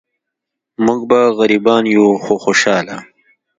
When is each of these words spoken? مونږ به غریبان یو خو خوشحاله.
مونږ 0.85 1.01
به 1.09 1.19
غریبان 1.37 1.83
یو 1.95 2.05
خو 2.23 2.33
خوشحاله. 2.43 2.97